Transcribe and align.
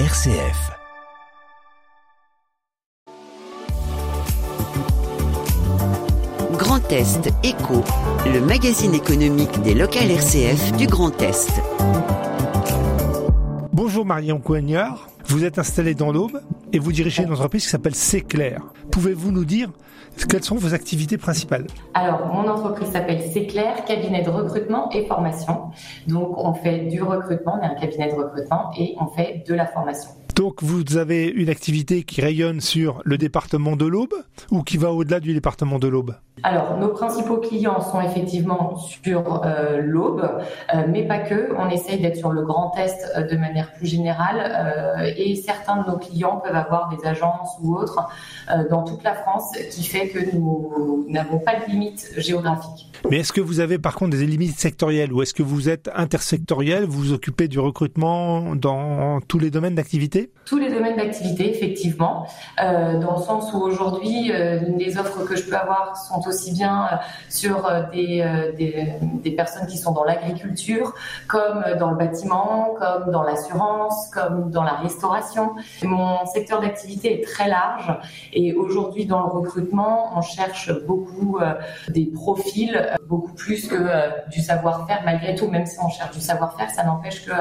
RCF. 0.00 0.72
Grand 6.58 6.90
Est 6.90 7.32
Éco, 7.44 7.84
le 8.26 8.40
magazine 8.40 8.92
économique 8.94 9.62
des 9.62 9.72
locales 9.72 10.10
RCF 10.10 10.72
du 10.72 10.88
Grand 10.88 11.22
Est. 11.22 11.48
Bonjour 13.72 14.04
Marion 14.04 14.40
Coignard, 14.40 15.06
vous 15.26 15.44
êtes 15.44 15.60
installé 15.60 15.94
dans 15.94 16.10
l'Aube 16.10 16.40
et 16.74 16.80
vous 16.80 16.90
dirigez 16.90 17.22
une 17.22 17.32
entreprise 17.32 17.64
qui 17.64 17.70
s'appelle 17.70 17.94
C'est. 17.94 18.24
Pouvez-vous 18.90 19.30
nous 19.30 19.44
dire 19.44 19.70
quelles 20.28 20.44
sont 20.44 20.56
vos 20.56 20.74
activités 20.74 21.18
principales? 21.18 21.66
Alors, 21.94 22.26
mon 22.26 22.48
entreprise 22.48 22.88
s'appelle 22.88 23.22
C'est 23.32 23.46
cabinet 23.86 24.22
de 24.22 24.30
recrutement 24.30 24.90
et 24.90 25.06
formation. 25.06 25.70
Donc, 26.08 26.36
on 26.36 26.52
fait 26.52 26.86
du 26.86 27.02
recrutement, 27.02 27.58
on 27.60 27.64
est 27.64 27.70
un 27.70 27.74
cabinet 27.74 28.08
de 28.08 28.14
recrutement 28.14 28.70
et 28.76 28.94
on 29.00 29.06
fait 29.06 29.44
de 29.46 29.54
la 29.54 29.66
formation. 29.66 30.10
Donc 30.34 30.64
vous 30.64 30.96
avez 30.96 31.26
une 31.26 31.48
activité 31.48 32.02
qui 32.02 32.20
rayonne 32.20 32.60
sur 32.60 33.00
le 33.04 33.16
département 33.18 33.76
de 33.76 33.86
l'Aube 33.86 34.14
ou 34.50 34.62
qui 34.62 34.78
va 34.78 34.92
au-delà 34.92 35.20
du 35.20 35.32
département 35.32 35.78
de 35.78 35.86
l'Aube? 35.86 36.16
Alors 36.42 36.76
nos 36.78 36.88
principaux 36.88 37.36
clients 37.36 37.80
sont 37.80 38.00
effectivement 38.00 38.76
sur 38.76 39.42
euh, 39.44 39.80
l'Aube, 39.80 40.28
euh, 40.74 40.82
mais 40.88 41.06
pas 41.06 41.18
que. 41.18 41.54
On 41.56 41.70
essaye 41.70 42.00
d'être 42.00 42.16
sur 42.16 42.32
le 42.32 42.42
Grand 42.42 42.72
Est 42.76 43.06
euh, 43.16 43.22
de 43.22 43.36
manière 43.36 43.72
plus 43.72 43.86
générale 43.86 45.14
et 45.16 45.36
certains 45.36 45.82
de 45.82 45.90
nos 45.90 45.96
clients 45.98 46.42
peuvent 46.44 46.56
avoir 46.56 46.88
des 46.88 47.06
agences 47.06 47.56
ou 47.62 47.76
autres 47.76 48.08
dans 48.70 48.82
toute 48.82 49.02
la 49.04 49.14
France 49.14 49.52
qui 49.70 49.84
fait 49.84 50.08
que 50.08 50.34
nous 50.34 51.06
n'avons 51.08 51.38
pas 51.38 51.52
de 51.60 51.70
limite 51.70 52.12
géographique. 52.16 52.90
Mais 53.10 53.18
est-ce 53.18 53.32
que 53.32 53.40
vous 53.40 53.60
avez 53.60 53.78
par 53.78 53.94
contre 53.94 54.16
des 54.16 54.26
limites 54.26 54.58
sectorielles 54.58 55.12
ou 55.12 55.22
est-ce 55.22 55.34
que 55.34 55.42
vous 55.42 55.68
êtes 55.68 55.90
intersectoriel, 55.94 56.84
vous 56.84 56.98
vous 56.98 57.12
occupez 57.12 57.48
du 57.48 57.58
recrutement 57.58 58.56
dans 58.56 59.20
tous 59.20 59.38
les 59.38 59.50
domaines 59.50 59.74
d'activité? 59.74 60.23
Tous 60.44 60.58
les 60.58 60.70
domaines 60.70 60.96
d'activité, 60.96 61.50
effectivement, 61.50 62.26
euh, 62.62 62.98
dans 62.98 63.16
le 63.16 63.22
sens 63.22 63.52
où 63.52 63.58
aujourd'hui, 63.58 64.30
euh, 64.30 64.60
les 64.76 64.98
offres 64.98 65.24
que 65.24 65.36
je 65.36 65.44
peux 65.44 65.56
avoir 65.56 65.96
sont 65.96 66.26
aussi 66.28 66.52
bien 66.52 66.84
euh, 66.84 66.96
sur 67.28 67.70
des, 67.92 69.34
personnes 69.36 69.66
qui 69.66 69.78
sont 69.78 69.92
dans 69.92 70.04
l'agriculture, 70.04 70.94
comme 71.26 71.64
dans 71.78 71.90
le 71.90 71.96
bâtiment, 71.96 72.74
comme 72.78 73.10
dans 73.10 73.22
l'assurance, 73.22 74.10
comme 74.12 74.50
dans 74.50 74.62
la 74.62 74.74
restauration. 74.74 75.54
Mon 75.82 76.24
secteur 76.26 76.60
d'activité 76.60 77.20
est 77.20 77.24
très 77.24 77.48
large 77.48 77.92
et 78.32 78.54
aujourd'hui, 78.54 79.06
dans 79.06 79.20
le 79.20 79.26
recrutement, 79.26 80.12
on 80.16 80.22
cherche 80.22 80.70
beaucoup 80.86 81.38
des 81.88 82.06
profils, 82.06 82.96
beaucoup 83.08 83.32
plus 83.32 83.66
que 83.66 84.30
du 84.30 84.40
savoir-faire, 84.40 85.00
malgré 85.04 85.34
tout, 85.34 85.48
même 85.48 85.66
si 85.66 85.78
on 85.82 85.88
cherche 85.88 86.14
du 86.14 86.20
savoir-faire, 86.20 86.70
ça 86.70 86.84
n'empêche 86.84 87.24
que 87.24 87.32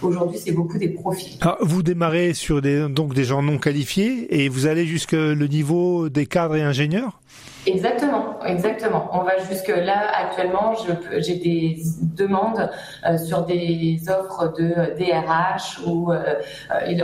aujourd'hui, 0.00 0.38
c'est 0.38 0.52
beaucoup 0.52 0.78
des 0.78 0.90
profils. 0.90 1.38
Ah, 1.40 1.56
vous 1.60 1.82
démarrez 1.82 2.21
sur 2.32 2.62
des, 2.62 2.88
donc 2.88 3.14
des 3.14 3.24
gens 3.24 3.42
non 3.42 3.58
qualifiés 3.58 4.42
et 4.42 4.48
vous 4.48 4.66
allez 4.66 4.86
jusque 4.86 5.12
le 5.12 5.46
niveau 5.46 6.08
des 6.08 6.26
cadres 6.26 6.56
et 6.56 6.62
ingénieurs? 6.62 7.20
Exactement, 7.64 8.42
exactement. 8.44 9.08
On 9.12 9.22
va 9.22 9.38
jusque 9.38 9.68
là 9.68 10.10
actuellement. 10.16 10.74
J'ai 11.18 11.36
des 11.36 11.76
demandes 12.00 12.70
euh, 13.06 13.16
sur 13.18 13.44
des 13.44 14.00
offres 14.08 14.52
de 14.58 14.96
DRH 14.98 15.78
ou 15.86 16.12
euh, 16.12 16.34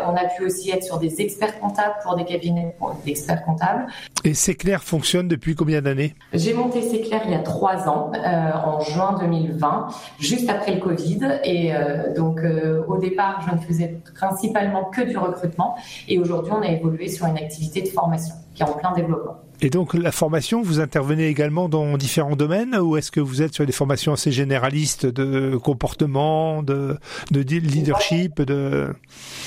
on 0.05 0.17
a 0.17 0.25
pu 0.37 0.45
aussi 0.45 0.71
être 0.71 0.83
sur 0.83 0.99
des 0.99 1.21
experts 1.21 1.61
comptables 1.61 1.95
pour 2.03 2.17
des 2.17 2.25
cabinets 2.25 2.75
d'experts 3.07 3.45
comptables. 3.45 3.87
Et 4.25 4.35
C'est 4.35 4.57
clair 4.57 4.83
fonctionne 4.83 5.29
depuis 5.29 5.55
combien 5.55 5.81
d'années? 5.81 6.15
J'ai 6.33 6.55
monté 6.55 6.83
C'est 6.83 7.03
clair 7.03 7.23
il 7.27 7.31
y 7.31 7.37
a 7.37 7.41
trois 7.41 7.89
ans, 7.89 8.11
euh, 8.15 8.51
en 8.53 8.81
juin 8.81 9.17
2020, 9.21 9.89
juste 10.19 10.51
après 10.51 10.75
le 10.75 10.81
Covid. 10.81 11.41
Et 11.45 11.73
donc 12.17 12.41
au 12.89 12.99
départ, 12.99 13.47
je 13.49 13.55
ne 13.55 13.61
faisais 13.61 14.01
principalement 14.17 14.87
que 14.87 15.03
du 15.03 15.17
recrutement. 15.17 15.77
Et 16.09 16.19
aujourd'hui, 16.19 16.53
on 16.53 16.63
a 16.63 16.69
évolué 16.69 17.09
sur 17.09 17.27
une 17.27 17.39
activité 17.39 17.83
de 17.83 17.89
formation 17.89 18.35
qui 18.55 18.63
est 18.63 18.67
en 18.67 18.73
plein 18.73 18.93
développement. 18.93 19.37
Et 19.61 19.71
donc 19.71 19.95
la 19.95 20.13
formation, 20.13 20.63
vous 20.63 20.79
intervenez 20.79 21.27
également 21.27 21.69
dans 21.69 21.97
différents 21.97 22.37
domaines 22.37 22.77
ou 22.77 22.97
est-ce 22.97 23.11
que 23.11 23.19
vous 23.19 23.43
êtes 23.43 23.55
sur 23.55 23.67
des 23.67 23.73
formations 23.73 24.13
assez 24.13 24.31
généralistes 24.31 25.05
de 25.05 25.57
comportement, 25.57 26.63
de, 26.63 26.97
de 27.33 27.41
leadership, 27.41 28.41
de 28.41 28.95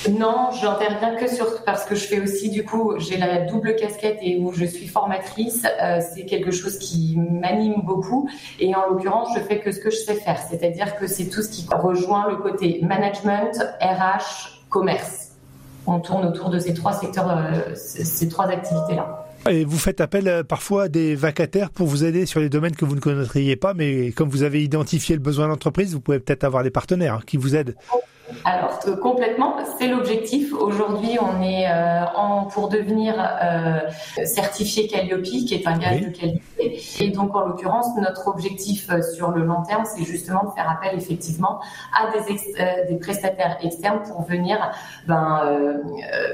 Non, 0.09 0.49
j'interviens 0.59 1.15
que 1.15 1.33
sur 1.33 1.63
parce 1.63 1.85
que 1.85 1.95
je 1.95 2.03
fais 2.03 2.19
aussi 2.19 2.49
du 2.49 2.65
coup 2.65 2.95
j'ai 2.97 3.17
la 3.17 3.45
double 3.45 3.73
casquette 3.77 4.19
et 4.21 4.37
où 4.37 4.51
je 4.51 4.65
suis 4.65 4.87
formatrice. 4.87 5.65
Euh, 5.81 6.01
c'est 6.13 6.25
quelque 6.25 6.51
chose 6.51 6.77
qui 6.77 7.17
m'anime 7.17 7.81
beaucoup 7.85 8.29
et 8.59 8.75
en 8.75 8.89
l'occurrence 8.89 9.29
je 9.33 9.39
fais 9.39 9.59
que 9.59 9.71
ce 9.71 9.79
que 9.79 9.91
je 9.91 9.97
sais 9.97 10.15
faire, 10.15 10.39
c'est-à-dire 10.39 10.97
que 10.97 11.07
c'est 11.07 11.29
tout 11.29 11.41
ce 11.41 11.47
qui 11.47 11.65
rejoint 11.71 12.29
le 12.29 12.35
côté 12.35 12.81
management, 12.83 13.63
RH, 13.79 14.59
commerce. 14.69 15.29
On 15.87 15.99
tourne 15.99 16.25
autour 16.25 16.49
de 16.49 16.59
ces 16.59 16.73
trois 16.73 16.91
secteurs, 16.91 17.29
euh, 17.29 17.75
ces 17.75 18.27
trois 18.27 18.47
activités 18.47 18.95
là. 18.95 19.25
Et 19.49 19.65
vous 19.65 19.79
faites 19.79 20.01
appel 20.01 20.27
euh, 20.27 20.43
parfois 20.43 20.83
à 20.83 20.87
des 20.87 21.15
vacataires 21.15 21.71
pour 21.71 21.87
vous 21.87 22.03
aider 22.03 22.25
sur 22.25 22.39
les 22.39 22.49
domaines 22.49 22.75
que 22.75 22.85
vous 22.85 22.95
ne 22.95 22.99
connaîtriez 22.99 23.55
pas, 23.55 23.73
mais 23.73 24.11
comme 24.11 24.29
vous 24.29 24.43
avez 24.43 24.63
identifié 24.63 25.15
le 25.15 25.21
besoin 25.21 25.47
d'entreprise, 25.47 25.93
vous 25.93 25.99
pouvez 25.99 26.19
peut-être 26.19 26.43
avoir 26.43 26.63
des 26.63 26.69
partenaires 26.69 27.15
hein, 27.15 27.21
qui 27.25 27.37
vous 27.37 27.55
aident. 27.55 27.75
Alors 28.45 28.79
euh, 28.87 28.95
complètement, 28.95 29.57
c'est 29.77 29.87
l'objectif. 29.87 30.53
Aujourd'hui, 30.53 31.17
on 31.21 31.41
est 31.41 31.67
euh, 31.67 32.05
en, 32.15 32.45
pour 32.45 32.69
devenir 32.69 33.15
euh, 33.19 33.79
certifié 34.25 34.87
Calliope, 34.87 35.23
qui 35.23 35.53
est 35.53 35.67
un 35.67 35.77
gage 35.77 36.01
de 36.01 36.09
qualité. 36.09 36.41
Et 36.99 37.09
donc, 37.09 37.35
en 37.35 37.45
l'occurrence, 37.45 37.87
notre 37.97 38.27
objectif 38.27 38.89
sur 39.15 39.31
le 39.31 39.43
long 39.43 39.63
terme, 39.63 39.83
c'est 39.85 40.03
justement 40.03 40.45
de 40.45 40.51
faire 40.51 40.69
appel 40.69 40.97
effectivement 40.97 41.59
à 41.97 42.11
des, 42.11 42.89
des 42.89 42.99
prestataires 42.99 43.57
externes 43.61 44.01
pour 44.03 44.23
venir 44.23 44.57
ben, 45.07 45.79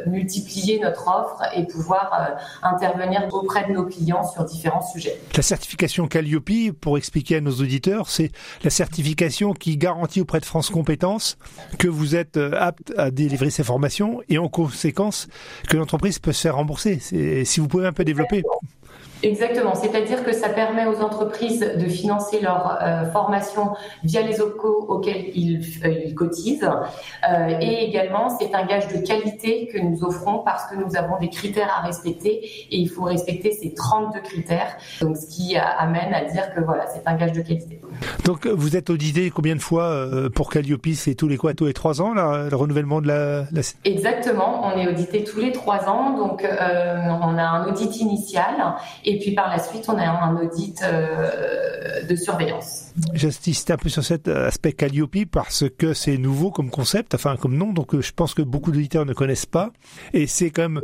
multiplier 0.06 0.80
notre 0.80 1.08
offre 1.08 1.42
et 1.56 1.66
pouvoir 1.66 2.38
intervenir 2.62 3.28
auprès 3.32 3.68
de 3.68 3.74
nos 3.74 3.86
clients 3.86 4.24
sur 4.24 4.44
différents 4.44 4.86
sujets. 4.86 5.18
La 5.36 5.44
certification 5.44 6.08
Calliope, 6.08 6.74
pour 6.82 6.98
expliquer 6.98 7.38
à 7.38 7.42
nos 7.42 7.54
auditeurs, 7.54 8.10
c'est 8.10 8.32
la 8.64 8.70
certification 8.70 9.54
qui 9.54 9.78
garantit 9.78 10.22
auprès 10.22 10.40
de 10.40 10.46
France 10.46 10.70
Compétences 10.70 11.38
que 11.80 11.87
vous 11.88 12.16
êtes 12.16 12.38
euh, 12.38 12.52
apte 12.58 12.94
à 12.98 13.12
délivrer 13.12 13.50
ces 13.50 13.64
formations 13.64 14.22
et 14.30 14.38
en 14.38 14.48
conséquence 14.48 15.28
que 15.70 15.78
l'entreprise 15.78 16.20
peut 16.20 16.32
se 16.32 16.42
faire 16.42 16.56
rembourser. 16.56 17.00
Si 17.00 17.60
vous 17.60 17.68
pouvez 17.68 17.88
un 17.88 17.94
peu 17.94 18.04
développer. 18.04 18.44
Exactement, 19.24 19.74
c'est-à-dire 19.74 20.24
que 20.24 20.32
ça 20.32 20.50
permet 20.50 20.86
aux 20.86 21.02
entreprises 21.02 21.60
de 21.60 21.86
financer 21.86 22.40
leur 22.40 22.78
euh, 22.82 23.06
formation 23.12 23.74
via 24.04 24.22
les 24.22 24.42
OPCO 24.42 24.86
auxquels 24.88 25.32
ils, 25.34 25.62
euh, 25.86 26.14
cotisent. 26.14 26.64
Euh, 26.64 27.58
et 27.60 27.86
également, 27.86 28.30
c'est 28.38 28.54
un 28.54 28.66
gage 28.66 28.88
de 28.90 28.98
qualité 29.06 29.70
que 29.74 29.80
nous 29.80 30.04
offrons 30.04 30.40
parce 30.40 30.68
que 30.68 30.76
nous 30.76 30.96
avons 30.96 31.18
des 31.20 31.30
critères 31.30 31.74
à 31.80 31.86
respecter 31.86 32.42
et 32.72 32.78
il 32.78 32.90
faut 32.90 33.04
respecter 33.04 33.52
ces 33.52 33.74
32 33.74 34.20
critères. 34.22 34.78
Donc, 35.02 35.18
ce 35.18 35.26
qui 35.28 35.58
amène 35.58 36.14
à 36.14 36.26
dire 36.26 36.54
que 36.54 36.62
voilà, 36.62 36.86
c'est 36.88 37.08
un 37.08 37.16
gage 37.16 37.32
de 37.32 37.42
qualité. 37.42 37.82
Donc, 38.24 38.46
vous 38.46 38.76
êtes 38.76 38.90
audité 38.90 39.32
combien 39.32 39.56
de 39.56 39.62
fois 39.62 40.08
pour 40.36 40.52
Calliope 40.52 40.88
C'est 40.94 41.16
tous 41.16 41.28
les 41.28 41.38
quoi 41.38 41.54
Tous 41.54 41.66
les 41.66 41.74
trois 41.74 42.02
ans, 42.02 42.14
le 42.14 42.56
renouvellement 42.56 43.02
de 43.02 43.08
la, 43.08 43.46
la... 43.52 43.62
Exactement, 43.84 44.62
on 44.68 44.78
est 44.78 44.88
audité 44.88 45.24
tous 45.24 45.40
les 45.40 45.52
trois 45.52 45.88
ans. 45.90 46.16
Donc, 46.16 46.44
on 46.44 47.38
a 47.38 47.44
un 47.44 47.68
audit 47.68 48.00
initial 48.00 48.76
et 49.08 49.20
puis 49.20 49.32
par 49.32 49.50
la 49.50 49.58
suite, 49.58 49.86
on 49.88 49.98
a 49.98 50.04
un 50.04 50.36
audit 50.36 50.84
euh, 50.84 52.04
de 52.04 52.16
surveillance. 52.16 52.92
J'insiste 53.14 53.72
un 53.72 53.78
peu 53.78 53.90
sur 53.90 54.04
cet 54.04 54.28
aspect 54.28 54.74
Calliope 54.74 55.26
parce 55.32 55.66
que 55.78 55.94
c'est 55.94 56.18
nouveau 56.18 56.52
comme 56.52 56.70
concept, 56.70 57.14
enfin 57.14 57.38
comme 57.38 57.56
nom, 57.56 57.72
donc 57.72 57.94
euh, 57.94 58.02
je 58.02 58.12
pense 58.12 58.34
que 58.34 58.42
beaucoup 58.42 58.72
d'auditeurs 58.72 59.06
ne 59.06 59.14
connaissent 59.14 59.46
pas. 59.46 59.70
Et 60.14 60.28
c'est 60.28 60.50
quand 60.50 60.64
même 60.64 60.82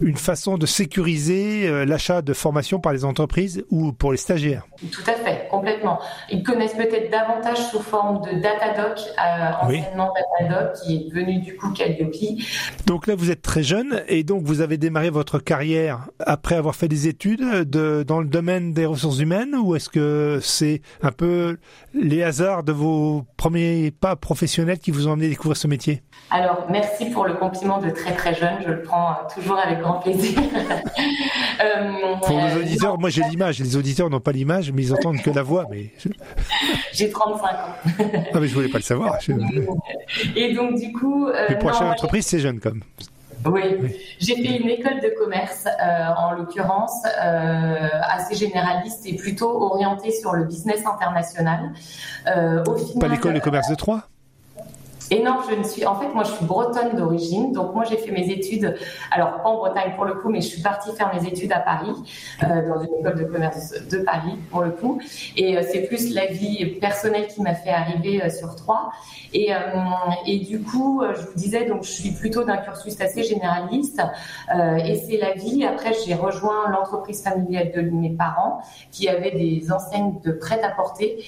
une 0.00 0.16
façon 0.16 0.58
de 0.58 0.64
sécuriser 0.64 1.66
euh, 1.66 1.84
l'achat 1.84 2.22
de 2.22 2.32
formation 2.32 2.78
par 2.78 2.92
les 2.92 3.04
entreprises 3.04 3.64
ou 3.70 3.92
pour 3.92 4.12
les 4.12 4.18
stagiaires. 4.18 4.64
Tout 4.90 5.02
à 5.06 5.14
fait, 5.14 5.48
complètement. 5.50 5.98
Ils 6.30 6.42
connaissent 6.42 6.74
peut-être 6.74 7.10
davantage 7.10 7.58
sous 7.70 7.80
forme 7.80 8.22
de 8.22 8.40
Datadoc, 8.40 8.98
euh, 8.98 9.66
anciennement 9.66 10.12
Datadoc, 10.40 10.76
qui 10.82 10.96
est 10.96 11.08
devenu 11.10 11.40
du 11.40 11.56
coup 11.56 11.72
Calliope. 11.72 12.14
Donc 12.86 13.06
là, 13.06 13.16
vous 13.16 13.30
êtes 13.30 13.42
très 13.42 13.62
jeune 13.62 14.02
et 14.08 14.22
donc 14.22 14.44
vous 14.44 14.60
avez 14.60 14.78
démarré 14.78 15.10
votre 15.10 15.40
carrière 15.40 16.06
après 16.20 16.54
avoir 16.54 16.76
fait 16.76 16.88
des 16.88 17.08
études 17.08 17.65
de, 17.70 18.04
dans 18.06 18.20
le 18.20 18.26
domaine 18.26 18.72
des 18.72 18.86
ressources 18.86 19.18
humaines 19.18 19.54
ou 19.54 19.76
est-ce 19.76 19.88
que 19.88 20.38
c'est 20.42 20.80
un 21.02 21.12
peu 21.12 21.58
les 21.94 22.22
hasards 22.22 22.62
de 22.62 22.72
vos 22.72 23.24
premiers 23.36 23.90
pas 23.90 24.16
professionnels 24.16 24.78
qui 24.78 24.90
vous 24.90 25.08
ont 25.08 25.12
amené 25.12 25.26
à 25.26 25.30
découvrir 25.30 25.56
ce 25.56 25.66
métier? 25.66 26.02
Alors, 26.30 26.66
merci 26.70 27.06
pour 27.06 27.26
le 27.26 27.34
compliment 27.34 27.78
de 27.78 27.90
très 27.90 28.14
très 28.14 28.34
jeune, 28.34 28.56
je 28.64 28.70
le 28.70 28.82
prends 28.82 29.10
euh, 29.10 29.34
toujours 29.34 29.58
avec 29.58 29.80
grand 29.80 30.00
plaisir. 30.00 30.38
euh, 31.64 32.16
pour 32.22 32.38
les 32.38 32.56
auditeurs, 32.56 32.98
moi 32.98 33.10
j'ai 33.10 33.22
l'image, 33.28 33.58
les 33.58 33.76
auditeurs 33.76 34.10
n'ont 34.10 34.20
pas 34.20 34.32
l'image, 34.32 34.72
mais 34.72 34.82
ils 34.82 34.92
entendent 34.92 35.22
que 35.22 35.30
la 35.30 35.42
voix. 35.42 35.66
Mais 35.70 35.92
J'ai 36.92 37.10
35 37.10 37.44
ans. 37.44 37.48
non 38.34 38.40
mais 38.40 38.48
je 38.48 38.54
voulais 38.54 38.68
pas 38.68 38.78
le 38.78 38.84
savoir. 38.84 39.18
Et 40.36 40.54
donc 40.54 40.76
du 40.80 40.92
coup... 40.92 41.28
Euh, 41.28 41.46
mais 41.48 41.58
pour 41.58 41.70
acheter 41.70 41.84
une 41.84 41.90
entreprise, 41.90 42.26
c'est 42.26 42.40
jeune 42.40 42.60
comme. 42.60 42.82
Oui. 43.52 43.96
J'ai 44.18 44.34
fait 44.36 44.56
une 44.56 44.68
école 44.68 45.00
de 45.00 45.12
commerce, 45.18 45.66
euh, 45.66 46.06
en 46.16 46.32
l'occurrence, 46.32 47.04
euh, 47.04 47.88
assez 48.02 48.34
généraliste 48.34 49.06
et 49.06 49.16
plutôt 49.16 49.62
orientée 49.62 50.10
sur 50.10 50.32
le 50.34 50.44
business 50.44 50.84
international. 50.86 51.72
Euh, 52.26 52.64
au 52.66 52.76
final, 52.76 52.98
Pas 53.00 53.08
l'école 53.08 53.34
de 53.34 53.40
commerce 53.40 53.68
de 53.68 53.74
Troyes? 53.74 54.02
Et 55.10 55.22
je 55.48 55.54
ne 55.54 55.62
suis. 55.62 55.86
En 55.86 55.94
fait, 55.96 56.08
moi, 56.12 56.24
je 56.24 56.32
suis 56.32 56.44
bretonne 56.44 56.96
d'origine. 56.96 57.52
Donc, 57.52 57.74
moi, 57.74 57.84
j'ai 57.84 57.96
fait 57.96 58.10
mes 58.10 58.28
études. 58.30 58.74
Alors, 59.10 59.42
pas 59.42 59.48
en 59.48 59.56
Bretagne 59.56 59.92
pour 59.94 60.04
le 60.04 60.14
coup, 60.14 60.28
mais 60.28 60.40
je 60.40 60.48
suis 60.48 60.62
partie 60.62 60.90
faire 60.96 61.12
mes 61.14 61.26
études 61.28 61.52
à 61.52 61.60
Paris, 61.60 61.92
euh, 62.42 62.68
dans 62.68 62.80
une 62.80 62.94
école 63.00 63.18
de 63.18 63.24
commerce 63.24 63.74
de 63.88 63.98
Paris 63.98 64.36
pour 64.50 64.62
le 64.62 64.70
coup. 64.70 65.00
Et 65.36 65.56
euh, 65.56 65.62
c'est 65.70 65.82
plus 65.82 66.12
la 66.14 66.26
vie 66.26 66.66
personnelle 66.80 67.26
qui 67.28 67.40
m'a 67.42 67.54
fait 67.54 67.70
arriver 67.70 68.22
euh, 68.22 68.30
sur 68.30 68.54
trois. 68.56 68.90
Et, 69.32 69.50
et 70.26 70.38
du 70.38 70.62
coup, 70.62 71.02
je 71.14 71.20
vous 71.20 71.34
disais, 71.34 71.66
donc, 71.66 71.82
je 71.82 71.90
suis 71.90 72.12
plutôt 72.12 72.44
d'un 72.44 72.56
cursus 72.56 72.98
assez 73.00 73.22
généraliste. 73.22 74.00
et 74.82 74.94
c'est 74.94 75.18
la 75.18 75.34
vie. 75.34 75.66
Après, 75.66 75.92
j'ai 76.06 76.14
rejoint 76.14 76.70
l'entreprise 76.70 77.22
familiale 77.22 77.70
de 77.72 77.82
mes 77.82 78.10
parents, 78.10 78.62
qui 78.92 79.08
avait 79.08 79.32
des 79.32 79.70
enseignes 79.70 80.14
de 80.24 80.32
prêt-à-porter. 80.32 81.22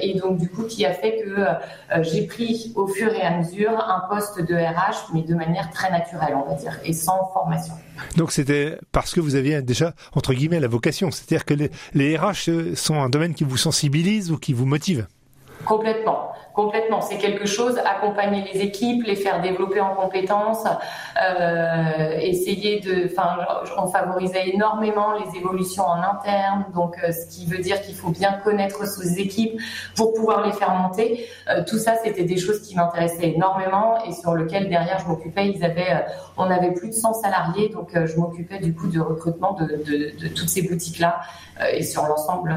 et 0.00 0.18
donc, 0.18 0.38
du 0.38 0.48
coup, 0.48 0.64
qui 0.64 0.84
a 0.84 0.92
fait 0.92 1.22
que 1.22 2.02
j'ai 2.02 2.26
pris 2.26 2.73
au 2.74 2.86
fur 2.86 3.12
et 3.12 3.22
à 3.22 3.36
mesure 3.38 3.70
un 3.70 4.00
poste 4.08 4.40
de 4.40 4.54
RH, 4.54 5.12
mais 5.12 5.22
de 5.22 5.34
manière 5.34 5.70
très 5.70 5.90
naturelle, 5.90 6.34
on 6.34 6.48
va 6.48 6.54
dire, 6.54 6.78
et 6.84 6.92
sans 6.92 7.30
formation. 7.32 7.74
Donc 8.16 8.32
c'était 8.32 8.78
parce 8.92 9.12
que 9.12 9.20
vous 9.20 9.34
aviez 9.36 9.62
déjà, 9.62 9.94
entre 10.14 10.34
guillemets, 10.34 10.60
la 10.60 10.68
vocation. 10.68 11.10
C'est-à-dire 11.10 11.44
que 11.44 11.54
les, 11.54 11.70
les 11.94 12.16
RH 12.16 12.74
sont 12.74 13.00
un 13.00 13.08
domaine 13.08 13.34
qui 13.34 13.44
vous 13.44 13.56
sensibilise 13.56 14.32
ou 14.32 14.38
qui 14.38 14.52
vous 14.52 14.66
motive? 14.66 15.06
Complètement. 15.64 16.33
Complètement. 16.54 17.00
C'est 17.00 17.18
quelque 17.18 17.46
chose, 17.46 17.78
accompagner 17.78 18.44
les 18.52 18.60
équipes, 18.60 19.02
les 19.04 19.16
faire 19.16 19.42
développer 19.42 19.80
en 19.80 19.96
compétences, 19.96 20.64
euh, 21.20 22.16
essayer 22.20 22.78
de, 22.78 23.06
enfin, 23.06 23.38
on 23.76 23.88
favorisait 23.88 24.50
énormément 24.50 25.14
les 25.14 25.36
évolutions 25.36 25.82
en 25.82 26.00
interne, 26.00 26.66
donc 26.72 26.94
euh, 27.02 27.10
ce 27.10 27.26
qui 27.26 27.46
veut 27.46 27.58
dire 27.58 27.82
qu'il 27.82 27.96
faut 27.96 28.10
bien 28.10 28.34
connaître 28.44 28.86
ces 28.86 29.18
équipes 29.18 29.60
pour 29.96 30.12
pouvoir 30.12 30.46
les 30.46 30.52
faire 30.52 30.70
monter. 30.76 31.26
Euh, 31.48 31.64
tout 31.66 31.78
ça, 31.78 31.96
c'était 32.04 32.22
des 32.22 32.36
choses 32.36 32.60
qui 32.62 32.76
m'intéressaient 32.76 33.30
énormément 33.30 34.04
et 34.04 34.12
sur 34.12 34.34
lequel 34.34 34.68
derrière 34.68 35.00
je 35.00 35.08
m'occupais. 35.08 35.52
On 36.36 36.44
avait 36.44 36.70
plus 36.70 36.90
de 36.90 36.94
100 36.94 37.14
salariés, 37.14 37.68
donc 37.70 37.90
je 37.92 38.16
m'occupais 38.16 38.60
du 38.60 38.74
coup 38.74 38.86
de 38.86 39.00
recrutement 39.00 39.54
de, 39.54 39.64
de, 39.64 40.28
toutes 40.28 40.48
ces 40.48 40.62
boutiques 40.62 41.00
là 41.00 41.20
et 41.72 41.82
sur 41.84 42.04
l'ensemble. 42.04 42.54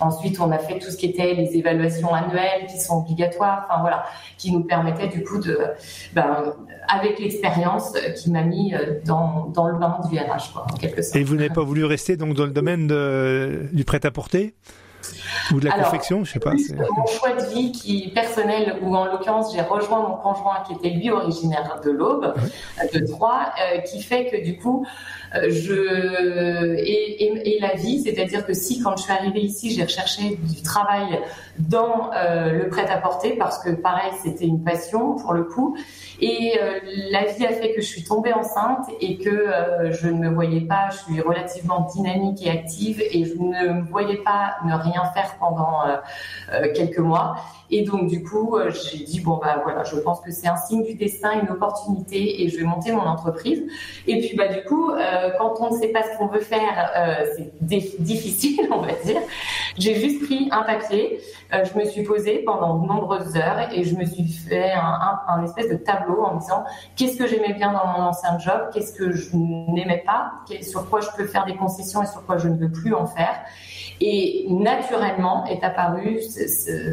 ensuite, 0.00 0.40
on 0.40 0.50
a 0.50 0.58
fait 0.58 0.78
tout 0.78 0.90
ce 0.90 0.96
qui 0.96 1.06
était 1.06 1.34
les 1.34 1.56
évaluations 1.56 2.14
annuelles 2.14 2.66
qui 2.68 2.78
sont 2.78 2.98
obligatoires 2.98 3.37
enfin 3.40 3.80
voilà, 3.80 4.04
qui 4.36 4.52
nous 4.52 4.64
permettait 4.64 5.08
du 5.08 5.24
coup 5.24 5.38
de, 5.38 5.58
ben, 6.14 6.54
avec 6.88 7.18
l'expérience, 7.18 7.92
qui 8.16 8.30
m'a 8.30 8.42
mis 8.42 8.74
euh, 8.74 9.00
dans, 9.04 9.46
dans 9.54 9.68
le 9.68 9.78
bain 9.78 9.98
du 10.10 10.18
RH, 10.18 10.52
quoi, 10.52 10.66
en 10.72 10.76
quelque 10.76 11.02
sorte. 11.02 11.16
Et 11.16 11.24
vous 11.24 11.34
n'avez 11.34 11.50
pas 11.50 11.62
voulu 11.62 11.84
rester 11.84 12.16
donc 12.16 12.34
dans 12.34 12.46
le 12.46 12.52
domaine 12.52 12.88
du 13.72 13.84
prêt-à-porter? 13.84 14.54
Ou 15.52 15.60
de 15.60 15.66
la 15.66 15.72
confection, 15.72 16.24
je 16.24 16.32
sais 16.32 16.38
pas. 16.38 16.52
Mon 16.52 17.06
choix 17.06 17.32
de 17.32 17.44
vie 17.54 17.72
qui 17.72 18.10
personnel, 18.14 18.76
où 18.82 18.94
en 18.96 19.06
l'occurrence 19.06 19.54
j'ai 19.54 19.60
rejoint 19.60 20.08
mon 20.08 20.16
conjoint 20.16 20.62
qui 20.66 20.74
était 20.74 20.90
lui 20.90 21.10
originaire 21.10 21.80
de 21.84 21.90
l'Aube, 21.90 22.34
de 22.92 23.06
Troyes, 23.06 23.52
euh, 23.60 23.78
qui 23.78 24.02
fait 24.02 24.26
que 24.26 24.44
du 24.44 24.58
coup 24.58 24.86
euh, 25.34 25.50
je 25.50 26.74
et, 26.76 27.56
et, 27.56 27.60
la 27.60 27.74
vie, 27.74 28.02
c'est-à-dire 28.02 28.46
que 28.46 28.54
si 28.54 28.80
quand 28.80 28.96
je 28.96 29.02
suis 29.02 29.12
arrivée 29.12 29.40
ici, 29.40 29.70
j'ai 29.70 29.82
recherché 29.82 30.38
du 30.42 30.62
travail 30.62 31.20
dans 31.58 32.10
euh, 32.14 32.52
le 32.52 32.68
prêt-à-porter 32.68 33.36
parce 33.36 33.58
que 33.58 33.70
pareil, 33.70 34.12
c'était 34.22 34.46
une 34.46 34.62
passion 34.62 35.16
pour 35.16 35.32
le 35.32 35.44
coup. 35.44 35.76
Et 36.20 36.58
la 37.10 37.24
vie 37.26 37.46
a 37.46 37.50
fait 37.50 37.74
que 37.74 37.80
je 37.80 37.86
suis 37.86 38.02
tombée 38.02 38.32
enceinte 38.32 38.86
et 39.00 39.18
que 39.18 39.46
je 39.90 40.08
ne 40.08 40.18
me 40.18 40.30
voyais 40.30 40.62
pas. 40.62 40.88
Je 40.90 40.96
suis 40.96 41.20
relativement 41.20 41.86
dynamique 41.94 42.44
et 42.44 42.50
active 42.50 43.00
et 43.00 43.24
je 43.24 43.34
ne 43.34 43.82
me 43.82 43.88
voyais 43.88 44.16
pas 44.16 44.56
ne 44.64 44.74
rien 44.74 44.87
faire 45.14 45.36
pendant 45.38 45.82
quelques 46.74 46.98
mois. 46.98 47.36
Et 47.70 47.82
donc, 47.82 48.08
du 48.08 48.22
coup, 48.22 48.56
euh, 48.56 48.70
j'ai 48.70 49.04
dit, 49.04 49.20
bon, 49.20 49.36
bah 49.36 49.60
voilà, 49.62 49.84
je 49.84 49.96
pense 49.96 50.20
que 50.20 50.30
c'est 50.30 50.48
un 50.48 50.56
signe 50.56 50.84
du 50.84 50.94
destin, 50.94 51.40
une 51.40 51.50
opportunité, 51.50 52.42
et 52.42 52.48
je 52.48 52.56
vais 52.56 52.64
monter 52.64 52.92
mon 52.92 53.02
entreprise. 53.02 53.62
Et 54.06 54.20
puis, 54.20 54.36
bah, 54.36 54.48
du 54.48 54.62
coup, 54.64 54.90
euh, 54.90 55.30
quand 55.38 55.54
on 55.60 55.74
ne 55.74 55.78
sait 55.78 55.88
pas 55.88 56.02
ce 56.02 56.16
qu'on 56.16 56.28
veut 56.28 56.40
faire, 56.40 56.90
euh, 56.96 57.26
c'est 57.36 58.02
difficile, 58.02 58.68
on 58.72 58.80
va 58.80 58.92
dire. 59.04 59.20
J'ai 59.76 59.94
juste 59.96 60.24
pris 60.24 60.48
un 60.50 60.62
papier, 60.62 61.20
euh, 61.52 61.64
je 61.64 61.78
me 61.78 61.84
suis 61.84 62.02
posée 62.02 62.38
pendant 62.38 62.78
de 62.78 62.86
nombreuses 62.86 63.36
heures 63.36 63.68
et 63.72 63.84
je 63.84 63.94
me 63.94 64.04
suis 64.06 64.26
fait 64.26 64.72
un, 64.72 64.80
un, 64.80 65.20
un 65.28 65.44
espèce 65.44 65.68
de 65.68 65.76
tableau 65.76 66.22
en 66.22 66.34
me 66.34 66.40
disant 66.40 66.64
qu'est-ce 66.96 67.16
que 67.16 67.26
j'aimais 67.26 67.52
bien 67.52 67.72
dans 67.72 67.86
mon 67.86 68.06
ancien 68.06 68.38
job, 68.38 68.70
qu'est-ce 68.72 68.92
que 68.92 69.12
je 69.12 69.30
n'aimais 69.36 70.02
pas, 70.04 70.32
sur 70.62 70.88
quoi 70.88 71.00
je 71.00 71.08
peux 71.16 71.26
faire 71.26 71.44
des 71.44 71.54
concessions 71.54 72.02
et 72.02 72.06
sur 72.06 72.24
quoi 72.24 72.38
je 72.38 72.48
ne 72.48 72.56
veux 72.56 72.72
plus 72.72 72.94
en 72.94 73.06
faire. 73.06 73.38
Et 74.00 74.46
naturellement 74.48 75.44
est 75.46 75.64
apparu 75.64 76.20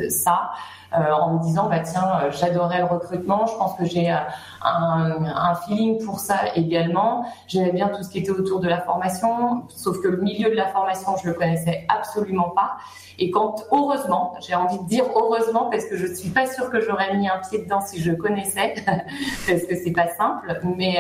ça. 0.10 0.52
Euh, 0.94 1.12
en 1.12 1.34
me 1.34 1.42
disant 1.42 1.68
bah 1.68 1.80
tiens 1.80 2.22
euh, 2.22 2.32
j'adorais 2.32 2.78
le 2.78 2.86
recrutement 2.86 3.48
je 3.48 3.56
pense 3.58 3.76
que 3.76 3.86
j'ai 3.86 4.12
euh, 4.12 4.18
un, 4.62 5.26
un, 5.26 5.56
feeling 5.56 6.04
pour 6.06 6.20
ça 6.20 6.42
également. 6.56 7.26
J'aimais 7.48 7.72
bien 7.72 7.90
tout 7.90 8.04
ce 8.04 8.10
qui 8.10 8.20
était 8.20 8.30
autour 8.30 8.60
de 8.60 8.68
la 8.70 8.80
formation 8.80 9.64
sauf 9.70 10.00
que 10.02 10.08
le 10.08 10.18
milieu 10.18 10.50
de 10.50 10.56
la 10.56 10.68
formation 10.68 11.18
je 11.22 11.28
le 11.28 11.34
connaissais 11.34 11.86
absolument 11.90 12.52
pas. 12.52 12.78
Et 13.18 13.30
quand 13.30 13.66
heureusement 13.72 14.36
j'ai 14.40 14.56
envie 14.56 14.78
de 14.78 14.88
dire 14.88 15.06
heureusement 15.16 15.70
parce 15.70 15.86
que 15.86 15.98
je 15.98 16.14
suis 16.14 16.30
pas 16.30 16.46
sûre 16.46 16.70
que 16.70 16.80
j'aurais 16.80 17.18
mis 17.18 17.28
un 17.28 17.40
pied 17.50 17.64
dedans 17.64 17.82
si 17.82 18.02
je 18.02 18.12
connaissais 18.12 18.76
parce 18.86 19.64
que 19.64 19.76
c'est 19.76 19.94
pas 19.94 20.08
simple 20.16 20.62
mais 20.78 20.98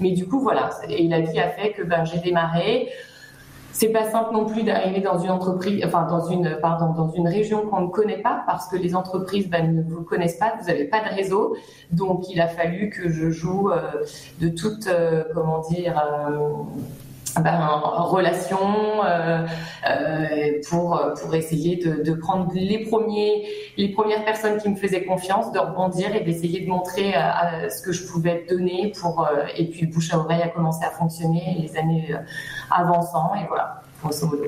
mais 0.00 0.12
du 0.12 0.26
coup 0.26 0.40
voilà. 0.40 0.70
Et 0.88 1.08
la 1.08 1.20
vie 1.20 1.40
a 1.40 1.48
fait 1.48 1.72
que 1.72 1.82
ben 1.82 2.04
j'ai 2.04 2.18
démarré 2.18 2.90
c'est 3.72 3.88
pas 3.88 4.10
simple 4.10 4.32
non 4.32 4.44
plus 4.44 4.62
d'arriver 4.62 5.00
dans 5.00 5.18
une 5.18 5.30
entreprise, 5.30 5.82
enfin 5.84 6.06
dans 6.06 6.26
une, 6.26 6.58
pardon, 6.60 6.92
dans 6.92 7.10
une 7.12 7.28
région 7.28 7.66
qu'on 7.66 7.82
ne 7.82 7.88
connaît 7.88 8.22
pas 8.22 8.42
parce 8.46 8.68
que 8.68 8.76
les 8.76 8.94
entreprises 8.96 9.48
ben, 9.48 9.74
ne 9.74 9.82
vous 9.82 10.02
connaissent 10.02 10.38
pas, 10.38 10.54
vous 10.60 10.66
n'avez 10.66 10.84
pas 10.84 11.00
de 11.00 11.14
réseau, 11.14 11.56
donc 11.90 12.28
il 12.30 12.40
a 12.40 12.48
fallu 12.48 12.90
que 12.90 13.08
je 13.08 13.30
joue 13.30 13.70
euh, 13.70 14.04
de 14.40 14.48
toute, 14.48 14.86
euh, 14.86 15.24
comment 15.34 15.60
dire. 15.60 16.02
Ben, 17.42 17.80
relation 17.84 19.04
euh, 19.04 19.46
euh, 19.88 20.60
pour 20.68 21.00
pour 21.20 21.34
essayer 21.34 21.76
de, 21.76 22.02
de, 22.02 22.12
prendre 22.14 22.50
les 22.54 22.84
premiers 22.86 23.46
les 23.76 23.90
premières 23.90 24.24
personnes 24.24 24.58
qui 24.58 24.68
me 24.68 24.76
faisaient 24.76 25.04
confiance 25.04 25.52
de 25.52 25.58
rebondir 25.58 26.14
et 26.14 26.20
d'essayer 26.20 26.60
de 26.60 26.68
montrer 26.68 27.14
euh, 27.14 27.68
ce 27.68 27.82
que 27.82 27.92
je 27.92 28.06
pouvais 28.06 28.44
donner 28.48 28.92
pour 29.00 29.20
euh, 29.20 29.46
et 29.56 29.66
puis 29.66 29.82
le 29.82 29.92
bouche 29.92 30.12
à 30.12 30.18
oreille 30.18 30.42
a 30.42 30.48
commencé 30.48 30.84
à 30.84 30.90
fonctionner 30.90 31.56
les 31.60 31.78
années 31.78 32.14
avançant 32.70 33.32
et 33.34 33.46
voilà 33.48 33.82
grosso 34.02 34.26
modo. 34.26 34.44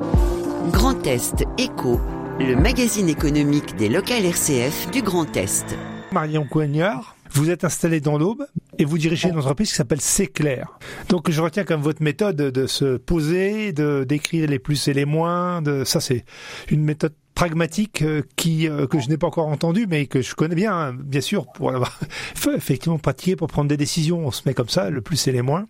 Grand 0.72 1.06
Est 1.06 1.44
Éco, 1.58 2.00
le 2.38 2.56
magazine 2.56 3.08
économique 3.08 3.76
des 3.76 3.88
locales 3.88 4.24
RCF 4.24 4.90
du 4.90 5.02
Grand 5.02 5.36
Est. 5.36 5.76
Marion 6.12 6.46
Coignard, 6.48 7.16
vous 7.30 7.50
êtes 7.50 7.64
installé 7.64 8.00
dans 8.00 8.18
l'Aube 8.18 8.46
et 8.78 8.84
vous 8.84 8.98
dirigez 8.98 9.28
une 9.28 9.38
entreprise 9.38 9.70
qui 9.70 9.76
s'appelle 9.76 10.00
C'est 10.00 10.26
clair. 10.26 10.78
Donc 11.08 11.30
je 11.30 11.40
retiens 11.40 11.64
comme 11.64 11.80
votre 11.80 12.02
méthode 12.02 12.36
de 12.36 12.66
se 12.66 12.96
poser, 12.96 13.72
de 13.72 14.04
d'écrire 14.04 14.48
les 14.48 14.58
plus 14.58 14.88
et 14.88 14.94
les 14.94 15.04
moins. 15.04 15.62
De 15.62 15.84
ça 15.84 16.00
c'est 16.00 16.24
une 16.70 16.82
méthode 16.82 17.14
pragmatique 17.34 18.02
euh, 18.02 18.22
qui 18.36 18.68
euh, 18.68 18.86
que 18.86 19.00
je 19.00 19.08
n'ai 19.08 19.16
pas 19.16 19.26
encore 19.26 19.48
entendue 19.48 19.86
mais 19.88 20.06
que 20.06 20.22
je 20.22 20.36
connais 20.36 20.54
bien 20.54 20.72
hein, 20.72 20.94
bien 20.94 21.20
sûr 21.20 21.50
pour 21.52 21.72
l'avoir 21.72 21.98
effectivement 22.54 22.98
pratiqué 22.98 23.36
pour 23.36 23.48
prendre 23.48 23.68
des 23.68 23.76
décisions. 23.76 24.26
On 24.26 24.30
se 24.30 24.42
met 24.46 24.54
comme 24.54 24.68
ça, 24.68 24.90
le 24.90 25.00
plus 25.00 25.26
et 25.26 25.32
les 25.32 25.42
moins 25.42 25.66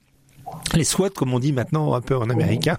les 0.74 0.84
SWOT, 0.84 1.10
comme 1.10 1.32
on 1.32 1.38
dit 1.38 1.52
maintenant 1.52 1.94
un 1.94 2.00
peu 2.00 2.16
en 2.16 2.28
américain. 2.30 2.78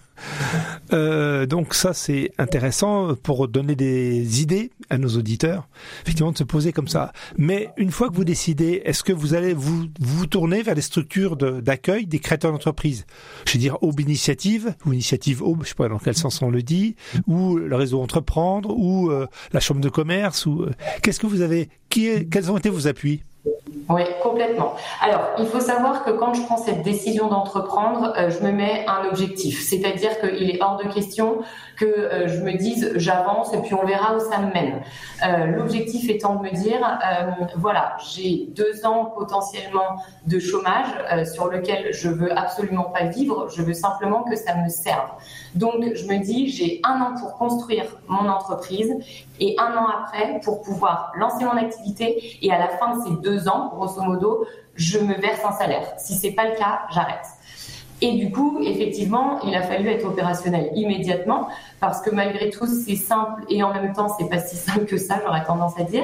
Euh, 0.94 1.46
donc 1.46 1.74
ça, 1.74 1.94
c'est 1.94 2.32
intéressant 2.38 3.16
pour 3.16 3.48
donner 3.48 3.76
des 3.76 4.42
idées 4.42 4.72
à 4.90 4.98
nos 4.98 5.10
auditeurs, 5.10 5.68
effectivement, 6.04 6.32
de 6.32 6.38
se 6.38 6.44
poser 6.44 6.74
comme 6.74 6.88
ça. 6.88 7.12
Mais 7.38 7.70
une 7.78 7.92
fois 7.92 8.10
que 8.10 8.16
vous 8.16 8.26
décidez, 8.26 8.82
est-ce 8.86 9.04
que 9.04 9.14
vous 9.14 9.34
allez 9.34 9.54
vous 9.54 9.86
vous 10.00 10.28
tourner 10.28 10.62
vers 10.62 10.76
les 10.76 10.82
structures 10.82 11.36
d'accueil 11.38 12.06
des 12.06 12.20
créateurs 12.20 12.52
d'entreprise 12.52 13.06
Je 13.46 13.54
veux 13.54 13.60
dire 13.60 13.82
Aube 13.82 14.00
Initiative, 14.00 14.76
ou 14.86 14.94
Initiative 14.94 15.42
Aube, 15.42 15.64
je 15.64 15.70
sais 15.70 15.76
pas 15.76 15.90
dans 15.90 16.00
quel 16.00 16.16
sens 16.16 16.42
on 16.42 16.50
le 16.50 16.62
dit, 16.62 16.96
ou 17.28 17.58
le 17.58 17.76
réseau 17.76 18.02
Entreprendre, 18.02 18.76
ou 18.78 19.10
euh, 19.10 19.28
la 19.54 19.60
Chambre 19.60 19.82
de 19.82 19.90
commerce, 19.90 20.46
ou 20.46 20.64
euh, 20.64 20.72
qu'est-ce 21.02 21.20
que 21.20 21.28
vous 21.28 21.42
avez 21.42 21.70
qui, 21.90 22.28
Quels 22.30 22.52
ont 22.52 22.58
été 22.58 22.70
vos 22.70 22.88
appuis? 22.88 23.24
Oui, 23.88 24.02
complètement. 24.24 24.74
Alors, 25.02 25.22
il 25.38 25.46
faut 25.46 25.60
savoir 25.60 26.04
que 26.04 26.12
quand 26.12 26.34
je 26.34 26.42
prends 26.42 26.58
cette 26.58 26.82
décision 26.82 27.28
d'entreprendre, 27.28 28.14
euh, 28.18 28.32
je 28.32 28.44
me 28.44 28.52
mets 28.52 28.84
un 28.88 29.08
objectif. 29.08 29.62
C'est-à-dire 29.62 30.20
qu'il 30.20 30.50
est 30.50 30.62
hors 30.62 30.78
de 30.78 30.92
question 30.92 31.40
que 31.78 31.86
euh, 31.86 32.28
je 32.28 32.40
me 32.40 32.58
dise 32.58 32.94
j'avance 32.96 33.54
et 33.54 33.62
puis 33.62 33.76
on 33.76 33.86
verra 33.86 34.16
où 34.16 34.20
ça 34.20 34.40
me 34.40 34.52
mène. 34.54 34.82
Euh, 35.24 35.46
l'objectif 35.58 36.10
étant 36.10 36.36
de 36.36 36.44
me 36.44 36.52
dire, 36.52 36.80
voilà, 37.58 37.98
j'ai 38.12 38.48
deux 38.56 38.86
ans 38.86 39.14
potentiellement 39.16 39.98
de 40.26 40.40
chômage 40.40 40.88
sur 41.32 41.48
lequel 41.48 41.94
je 41.94 42.10
veux 42.10 42.36
absolument 42.38 42.86
pas 42.86 43.06
vivre, 43.06 43.50
je 43.56 43.62
veux 43.62 43.74
simplement 43.74 44.24
que 44.24 44.36
ça 44.36 44.56
me 44.56 44.70
serve. 44.70 45.10
Donc, 45.54 45.76
je 45.94 46.06
me 46.06 46.18
dis, 46.24 46.50
j'ai 46.50 46.82
un 46.84 47.02
an 47.02 47.14
pour 47.20 47.34
construire 47.38 47.86
mon 48.08 48.28
entreprise 48.30 48.96
et 49.40 49.56
un 49.60 49.76
an 49.78 49.88
après 49.88 50.40
pour 50.44 50.62
pouvoir 50.62 51.12
lancer 51.16 51.46
mon 51.46 51.58
activité 51.58 52.38
et 52.42 52.52
à 52.52 52.58
la 52.58 52.70
fin 52.70 52.96
de 52.96 53.04
ces 53.04 53.22
deux 53.22 53.48
ans, 53.48 53.70
grosso 53.74 54.02
modo, 54.02 54.46
je 54.76 55.00
me 55.00 55.14
verse 55.16 55.44
un 55.46 55.52
salaire. 55.54 55.94
Si 55.98 56.16
c'est 56.16 56.32
pas 56.32 56.48
le 56.48 56.56
cas, 56.56 56.82
j'arrête. 56.92 57.26
Et 58.02 58.14
du 58.18 58.30
coup, 58.30 58.60
effectivement, 58.62 59.40
il 59.46 59.56
a 59.56 59.62
fallu 59.62 59.88
être 59.88 60.06
opérationnel 60.06 60.70
immédiatement 60.76 61.48
parce 61.80 62.02
que 62.02 62.10
malgré 62.10 62.50
tout, 62.50 62.68
c'est 62.68 62.96
simple 62.96 63.44
et 63.48 63.64
en 63.64 63.74
même 63.74 63.94
temps, 63.94 64.10
c'est 64.20 64.30
pas 64.30 64.40
si 64.40 64.58
simple 64.58 64.86
que 64.86 64.98
ça, 64.98 65.22
j'aurais 65.26 65.46
tendance 65.46 65.80
à 65.80 65.84
dire. 65.84 66.04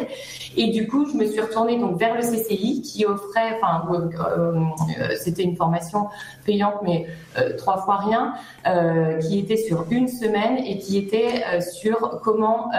Et 0.56 0.68
du 0.68 0.88
coup, 0.88 1.06
je 1.06 1.18
me 1.18 1.26
suis 1.26 1.42
retournée 1.42 1.78
donc 1.78 2.00
vers 2.00 2.16
le 2.16 2.22
CCI 2.22 2.82
qui 2.82 3.06
offrait, 3.06 3.58
enfin, 3.62 3.84
euh, 3.92 4.10
euh, 5.00 5.16
c'était 5.22 5.44
une 5.44 5.58
formation 5.58 6.08
payante, 6.46 6.76
mais 6.84 7.08
euh, 7.38 7.58
trois 7.58 7.80
fois 7.80 7.98
rien, 7.98 8.34
qui 9.20 9.40
était 9.40 9.58
sur 9.58 9.86
une 9.92 10.08
semaine 10.08 10.58
et 10.60 10.78
qui 10.78 10.98
était 10.98 11.44
sur 11.62 12.22
comment, 12.24 12.70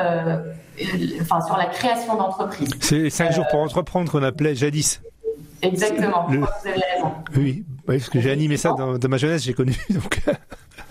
enfin, 1.21 1.40
sur 1.42 1.57
la 1.57 1.66
création 1.66 2.16
d'entreprise. 2.16 2.71
C'est 2.81 3.11
cinq 3.11 3.33
jours 3.33 3.45
pour 3.50 3.61
entreprendre 3.61 4.11
qu'on 4.11 4.23
appelait 4.23 4.54
jadis. 4.54 5.02
Exactement, 5.61 6.26
vous 6.28 6.45
avez 6.64 6.81
raison. 6.95 7.12
Oui, 7.37 7.64
parce 7.86 8.08
que 8.08 8.20
j'ai 8.20 8.30
animé 8.30 8.56
ça 8.56 8.72
dans, 8.72 9.08
ma 9.08 9.16
jeunesse, 9.16 9.42
j'ai 9.42 9.54
connu. 9.54 9.74
Donc... 9.90 10.20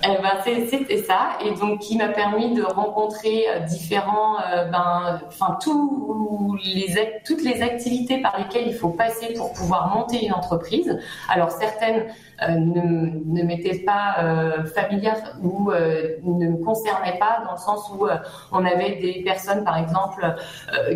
Eh 0.04 0.22
ben, 0.22 0.32
c'était 0.68 1.04
ça, 1.04 1.38
et 1.46 1.52
donc 1.52 1.80
qui 1.80 1.96
m'a 1.96 2.08
permis 2.08 2.56
de 2.56 2.64
rencontrer 2.64 3.46
euh, 3.48 3.60
différents, 3.60 4.38
euh, 4.40 4.66
ben, 4.66 5.22
enfin 5.28 5.58
tous 5.62 6.58
les 6.64 7.22
toutes 7.26 7.44
les 7.44 7.62
activités 7.62 8.20
par 8.20 8.38
lesquelles 8.40 8.68
il 8.68 8.74
faut 8.74 8.90
passer 8.90 9.34
pour 9.34 9.54
pouvoir 9.54 9.96
monter 9.96 10.26
une 10.26 10.34
entreprise. 10.34 11.00
Alors 11.30 11.52
certaines 11.52 12.08
euh, 12.42 12.48
ne, 12.50 13.12
ne 13.26 13.44
m'étaient 13.44 13.80
pas 13.80 14.16
euh, 14.20 14.64
familières 14.66 15.36
ou 15.44 15.72
ne 15.72 16.48
me 16.48 16.64
concernaient 16.64 17.20
pas 17.20 17.44
dans 17.46 17.52
le 17.52 17.60
sens 17.60 17.92
où 17.94 18.08
on 18.52 18.66
avait 18.66 18.96
des 18.96 19.22
personnes, 19.24 19.64
par 19.64 19.78
exemple, 19.78 20.26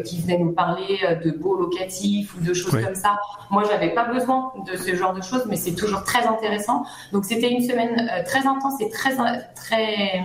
qui 0.04 0.20
venaient 0.22 0.40
nous 0.40 0.54
parler 0.54 1.00
de 1.24 1.32
beaux 1.32 1.56
locatifs 1.56 2.36
ou 2.36 2.42
de 2.42 2.54
choses 2.54 2.84
comme 2.84 2.96
ça. 2.96 3.20
Moi, 3.52 3.64
j'avais 3.70 3.94
pas 3.94 4.06
besoin 4.06 4.52
de 4.66 4.76
ce 4.76 4.96
genre 4.96 5.14
de 5.14 5.22
choses, 5.22 5.46
mais 5.48 5.56
c'est 5.56 5.76
toujours 5.76 6.04
très 6.04 6.26
intéressant. 6.26 6.84
Donc 7.12 7.26
c'était 7.26 7.52
une 7.52 7.62
semaine 7.62 8.10
très 8.26 8.46
intense 8.48 8.82
et 8.82 8.90
très 8.96 9.16
très 9.56 10.24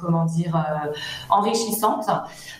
comment 0.00 0.24
dire 0.24 0.54
euh, 0.56 0.92
enrichissante. 1.30 2.06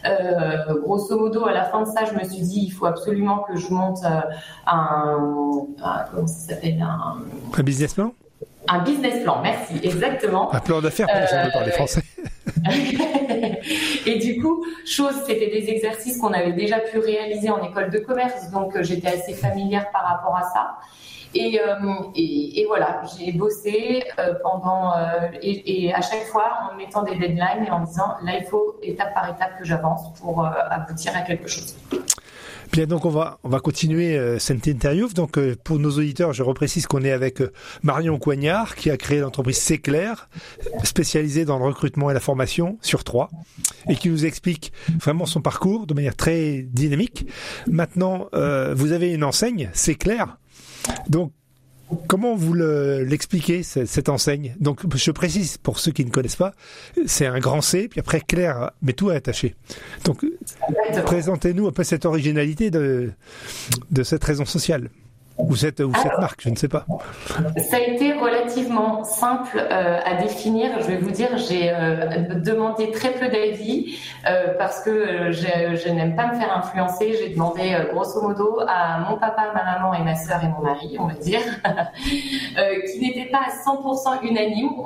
Euh, 0.05 0.81
grosso 0.83 1.19
modo, 1.19 1.47
à 1.47 1.53
la 1.53 1.65
fin 1.65 1.83
de 1.83 1.87
ça, 1.87 2.05
je 2.05 2.15
me 2.15 2.25
suis 2.29 2.43
dit 2.43 2.61
il 2.67 2.71
faut 2.71 2.87
absolument 2.87 3.41
que 3.41 3.57
je 3.57 3.71
monte 3.71 4.05
euh, 4.05 4.21
un, 4.67 5.67
comment 6.11 6.27
ça 6.27 6.55
s'appelle 6.55 6.81
un, 6.81 7.17
un 7.57 7.63
business 7.63 7.95
plan? 7.95 8.13
Un 8.71 8.81
business 8.81 9.23
plan, 9.23 9.41
merci, 9.43 9.81
exactement. 9.83 10.55
Un 10.55 10.61
plan 10.61 10.81
d'affaires, 10.81 11.09
euh, 11.15 11.51
parler 11.51 11.71
français. 11.73 12.03
et 14.07 14.19
du 14.19 14.43
coup, 14.43 14.63
chose, 14.85 15.15
c'était 15.27 15.49
des 15.49 15.71
exercices 15.71 16.19
qu'on 16.19 16.33
avait 16.33 16.53
déjà 16.53 16.79
pu 16.79 16.99
réaliser 16.99 17.49
en 17.49 17.63
école 17.63 17.91
de 17.91 17.99
commerce, 17.99 18.51
donc 18.51 18.81
j'étais 18.83 19.09
assez 19.09 19.33
familière 19.33 19.91
par 19.91 20.03
rapport 20.03 20.37
à 20.37 20.43
ça. 20.43 20.77
Et, 21.35 21.61
euh, 21.61 21.75
et, 22.15 22.65
voilà, 22.67 23.03
j'ai 23.17 23.33
bossé 23.33 24.03
euh, 24.19 24.35
pendant 24.43 24.97
euh, 24.97 25.29
et, 25.43 25.93
à 25.93 26.01
chaque 26.01 26.25
fois 26.25 26.51
en 26.71 26.77
mettant 26.77 27.03
des 27.03 27.17
deadlines 27.17 27.67
et 27.67 27.71
en 27.71 27.85
disant 27.85 28.15
là 28.25 28.39
il 28.39 28.47
faut 28.47 28.77
étape 28.83 29.13
par 29.13 29.29
étape 29.29 29.59
que 29.59 29.65
j'avance 29.65 30.15
pour 30.19 30.45
aboutir 30.45 31.13
à 31.15 31.21
quelque 31.21 31.49
chose. 31.49 31.77
Bien, 32.73 32.87
donc 32.87 33.05
on 33.05 33.11
va 33.11 33.39
on 33.45 33.49
va 33.49 33.61
continuer 33.61 34.39
cette 34.39 34.67
interview. 34.67 35.09
Donc 35.09 35.39
pour 35.65 35.79
nos 35.79 35.91
auditeurs, 35.91 36.33
je 36.33 36.43
reprécise 36.43 36.87
qu'on 36.87 37.03
est 37.03 37.13
avec 37.13 37.43
Marion 37.83 38.19
Coignard 38.19 38.75
qui 38.75 38.91
a 38.91 38.97
créé 38.97 39.21
l'entreprise 39.21 39.59
C'est 39.59 39.81
spécialisée 40.85 41.45
dans 41.45 41.59
le 41.59 41.65
recrutement 41.65 42.11
et 42.11 42.15
la 42.15 42.21
formation 42.21 42.79
sur 42.83 43.05
trois, 43.05 43.31
et 43.89 43.97
qui 43.97 44.11
nous 44.11 44.27
explique 44.27 44.73
vraiment 44.99 45.27
son 45.27 45.41
parcours 45.41 45.87
de 45.87 45.95
manière 45.95 46.17
très 46.17 46.63
dynamique. 46.63 47.27
Maintenant, 47.67 48.29
vous 48.33 48.93
avez 48.93 49.13
une 49.13 49.25
enseigne, 49.25 49.71
C'est. 49.75 49.97
Donc, 51.09 51.33
Comment 52.07 52.35
vous 52.35 52.53
l'expliquez, 52.53 53.63
cette 53.63 54.09
enseigne? 54.09 54.55
Donc, 54.61 54.83
je 54.95 55.11
précise, 55.11 55.57
pour 55.57 55.79
ceux 55.79 55.91
qui 55.91 56.05
ne 56.05 56.11
connaissent 56.11 56.37
pas, 56.37 56.53
c'est 57.07 57.27
un 57.27 57.39
grand 57.39 57.63
C, 57.63 57.89
puis 57.89 58.01
après 58.01 58.21
clair, 58.21 58.73
mais 58.83 58.93
tout 58.93 59.11
est 59.11 59.17
attaché. 59.17 59.55
Donc, 60.05 60.25
présentez-nous 61.07 61.67
un 61.67 61.73
peu 61.73 61.85
cette 61.85 62.05
originalité 62.05 62.71
de, 62.71 63.11
de 63.91 64.03
cette 64.03 64.23
raison 64.23 64.45
sociale. 64.45 64.91
Ou 65.39 65.55
cette, 65.55 65.81
ou 65.81 65.93
cette 65.95 66.19
marque, 66.19 66.41
je 66.43 66.51
ne 66.51 66.57
sais 66.57 66.69
pas. 66.69 66.85
Ça 67.71 67.77
a 67.77 67.81
été 67.81 68.13
relativement 68.13 69.05
simple 69.05 69.57
euh, 69.59 70.01
à 70.05 70.15
définir. 70.21 70.81
Je 70.81 70.87
vais 70.87 70.97
vous 70.97 71.11
dire, 71.11 71.37
j'ai 71.37 71.71
euh, 71.71 72.35
demandé 72.35 72.91
très 72.91 73.13
peu 73.13 73.29
d'avis 73.29 73.99
euh, 74.27 74.55
parce 74.59 74.83
que 74.83 75.31
je, 75.31 75.77
je 75.77 75.89
n'aime 75.91 76.17
pas 76.17 76.33
me 76.33 76.39
faire 76.39 76.57
influencer. 76.57 77.15
J'ai 77.15 77.31
demandé 77.31 77.77
grosso 77.93 78.21
modo 78.21 78.61
à 78.67 78.99
mon 79.09 79.17
papa, 79.17 79.53
ma 79.55 79.65
maman 79.65 79.95
et 79.95 80.03
ma 80.03 80.17
sœur 80.17 80.43
et 80.43 80.49
mon 80.49 80.61
mari, 80.61 80.97
on 80.99 81.07
va 81.07 81.15
dire, 81.15 81.41
qui 82.05 83.01
n'étaient 83.01 83.31
pas 83.31 83.43
à 83.47 83.71
100% 83.71 84.29
unanimes, 84.29 84.83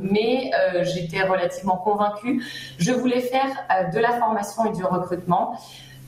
mais 0.00 0.50
j'étais 0.82 1.22
relativement 1.22 1.76
convaincue. 1.76 2.42
Je 2.78 2.92
voulais 2.92 3.20
faire 3.20 3.90
de 3.92 3.98
la 3.98 4.12
formation 4.18 4.66
et 4.66 4.76
du 4.76 4.84
recrutement. 4.84 5.58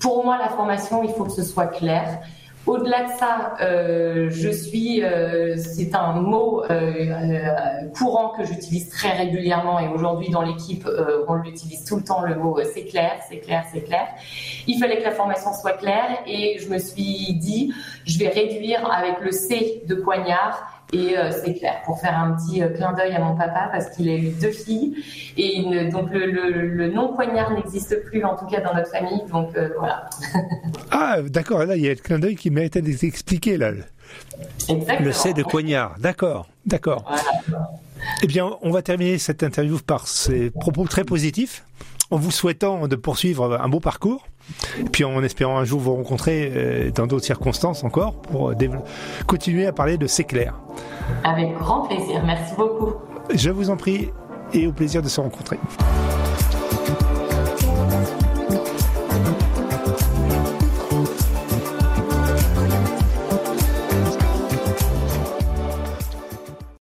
Pour 0.00 0.25
moi, 0.25 0.37
la 0.38 0.49
formation, 0.49 1.03
il 1.03 1.11
faut 1.11 1.25
que 1.25 1.33
ce 1.33 1.43
soit 1.43 1.67
clair. 1.67 2.21
Au-delà 2.66 3.04
de 3.04 3.11
ça, 3.16 3.56
euh, 3.61 4.28
je 4.28 4.49
suis, 4.49 5.04
euh, 5.04 5.56
c'est 5.56 5.94
un 5.94 6.14
mot 6.14 6.64
euh, 6.68 7.88
courant 7.96 8.30
que 8.30 8.44
j'utilise 8.44 8.88
très 8.88 9.12
régulièrement 9.16 9.78
et 9.78 9.87
aujourd'hui 9.87 10.30
dans 10.30 10.42
l'équipe, 10.42 10.88
on 11.28 11.35
l'utilise 11.35 11.85
tout 11.85 11.96
le 11.96 12.02
temps, 12.02 12.23
le 12.23 12.35
mot 12.35 12.58
c'est 12.75 12.85
clair, 12.85 13.12
c'est 13.28 13.38
clair, 13.38 13.64
c'est 13.73 13.82
clair. 13.82 14.08
Il 14.66 14.80
fallait 14.80 14.99
que 14.99 15.04
la 15.04 15.12
formation 15.12 15.52
soit 15.52 15.75
claire 15.75 16.18
et 16.26 16.58
je 16.58 16.68
me 16.68 16.78
suis 16.78 17.35
dit, 17.35 17.73
je 18.04 18.18
vais 18.18 18.28
réduire 18.28 18.90
avec 18.90 19.20
le 19.20 19.30
C 19.30 19.82
de 19.87 19.94
poignard 19.94 20.75
et 20.93 21.19
euh, 21.19 21.31
c'est 21.33 21.55
clair, 21.55 21.83
pour 21.85 22.00
faire 22.00 22.16
un 22.16 22.33
petit 22.37 22.62
euh, 22.62 22.69
clin 22.69 22.93
d'œil 22.93 23.12
à 23.12 23.19
mon 23.19 23.37
papa, 23.37 23.69
parce 23.73 23.90
qu'il 23.90 24.09
a 24.09 24.14
eu 24.14 24.31
deux 24.31 24.52
filles. 24.52 24.97
Et 25.37 25.90
donc 25.90 26.11
le, 26.12 26.26
le, 26.26 26.88
nom 26.88 27.14
poignard 27.14 27.52
n'existe 27.52 28.05
plus, 28.05 28.25
en 28.25 28.37
tout 28.37 28.47
cas 28.47 28.61
dans 28.61 28.75
notre 28.75 28.90
famille. 28.90 29.23
Donc 29.31 29.57
euh, 29.57 29.71
voilà. 29.78 30.09
ah, 30.93 31.19
d'accord. 31.23 31.64
Là, 31.64 31.76
il 31.76 31.83
y 31.83 31.88
a 31.88 31.90
le 31.90 31.97
clin 31.97 32.19
d'œil 32.19 32.37
qui 32.37 32.50
méritait 32.50 32.83
d'être 32.83 33.02
expliqué, 33.02 33.57
là. 33.57 33.73
Exactement. 34.69 35.07
Le 35.07 35.12
C 35.12 35.33
de 35.33 35.43
poignard. 35.43 35.97
D'accord, 35.99 36.47
d'accord. 36.64 37.05
Eh 38.23 38.26
bien, 38.28 38.49
on 38.62 38.71
va 38.71 38.83
terminer 38.83 39.19
cette 39.19 39.43
interview 39.43 39.78
par 39.85 40.07
ces 40.07 40.50
propos 40.50 40.85
très 40.85 41.02
positifs, 41.02 41.64
en 42.10 42.16
vous 42.16 42.30
souhaitant 42.30 42.88
de 42.88 42.96
poursuivre 42.96 43.58
un 43.60 43.68
beau 43.68 43.80
parcours. 43.80 44.26
Et 44.78 44.84
puis 44.84 45.04
en 45.04 45.22
espérant 45.22 45.58
un 45.58 45.64
jour 45.64 45.80
vous 45.80 45.94
rencontrer 45.94 46.52
euh, 46.54 46.90
dans 46.92 47.06
d'autres 47.06 47.25
circonstances 47.25 47.82
encore 47.84 48.20
pour 48.20 48.54
continuer 49.26 49.66
à 49.66 49.72
parler 49.72 49.98
de 49.98 50.06
C'est 50.06 50.25
clair. 50.25 50.54
Avec 51.25 51.52
grand 51.54 51.86
plaisir, 51.86 52.22
merci 52.25 52.54
beaucoup. 52.56 52.94
Je 53.34 53.50
vous 53.50 53.70
en 53.70 53.76
prie 53.76 54.10
et 54.52 54.66
au 54.66 54.72
plaisir 54.72 55.02
de 55.02 55.08
se 55.08 55.20
rencontrer. 55.20 55.58